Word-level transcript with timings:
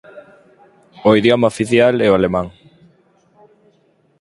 O 1.07 1.09
idioma 1.19 1.51
oficial 1.53 1.95
é 2.05 2.07
o 2.09 2.17
alemán. 2.19 2.47